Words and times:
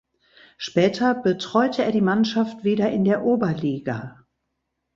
Später 0.57 1.13
betreute 1.13 1.83
er 1.83 1.91
die 1.91 2.01
Mannschaft 2.01 2.63
wieder 2.63 2.89
in 2.89 3.03
der 3.05 3.23
Oberliga. 3.23 4.25